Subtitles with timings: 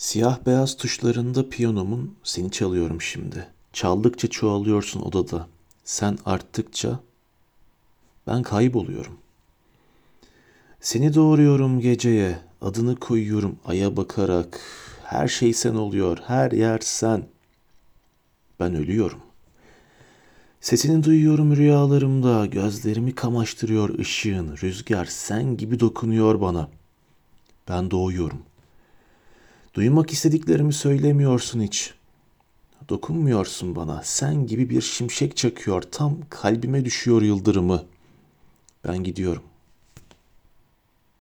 [0.00, 3.48] Siyah beyaz tuşlarında piyanomun seni çalıyorum şimdi.
[3.72, 5.48] Çaldıkça çoğalıyorsun odada.
[5.84, 7.00] Sen arttıkça
[8.26, 9.18] ben kayboluyorum.
[10.80, 14.60] Seni doğuruyorum geceye, adını koyuyorum aya bakarak.
[15.04, 17.26] Her şey sen oluyor, her yer sen.
[18.60, 19.20] Ben ölüyorum.
[20.60, 26.68] Sesini duyuyorum rüyalarımda, gözlerimi kamaştırıyor ışığın, rüzgar sen gibi dokunuyor bana.
[27.68, 28.42] Ben doğuyorum.
[29.74, 31.94] Duymak istediklerimi söylemiyorsun hiç.
[32.88, 34.02] Dokunmuyorsun bana.
[34.04, 35.82] Sen gibi bir şimşek çakıyor.
[35.82, 37.84] Tam kalbime düşüyor yıldırımı.
[38.88, 39.42] Ben gidiyorum.